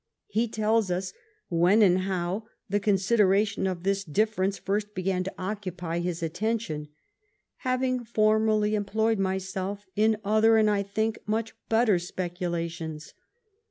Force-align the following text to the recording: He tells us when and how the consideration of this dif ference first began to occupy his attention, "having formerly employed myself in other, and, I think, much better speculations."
He 0.29 0.47
tells 0.47 0.89
us 0.89 1.13
when 1.47 1.83
and 1.83 1.99
how 1.99 2.47
the 2.67 2.79
consideration 2.79 3.67
of 3.67 3.83
this 3.83 4.03
dif 4.03 4.35
ference 4.35 4.59
first 4.59 4.95
began 4.95 5.23
to 5.25 5.33
occupy 5.37 5.99
his 5.99 6.23
attention, 6.23 6.87
"having 7.57 8.03
formerly 8.03 8.73
employed 8.73 9.19
myself 9.19 9.85
in 9.95 10.17
other, 10.25 10.57
and, 10.57 10.71
I 10.71 10.81
think, 10.81 11.19
much 11.27 11.53
better 11.69 11.99
speculations." 11.99 13.13